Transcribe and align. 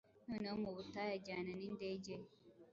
Noneho 0.27 0.55
mu 0.63 0.71
butayu 0.75 1.11
ajyana 1.17 1.51
nindege 1.57 2.13
ye 2.21 2.25